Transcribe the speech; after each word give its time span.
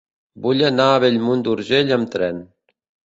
Vull 0.45 0.63
anar 0.69 0.87
a 0.93 1.03
Bellmunt 1.03 1.43
d'Urgell 1.49 1.93
amb 1.99 2.11
tren. 2.17 2.41